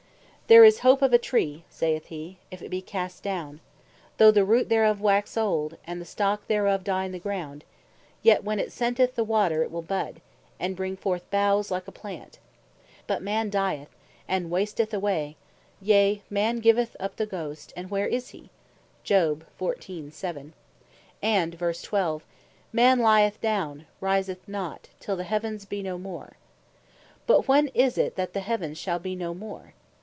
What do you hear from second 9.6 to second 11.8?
it will bud, and bring forth boughes